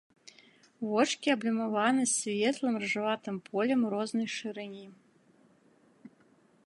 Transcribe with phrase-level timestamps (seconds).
[0.93, 4.85] Вочкі аблямаваны светлым рыжаватым полем рознай шырыні.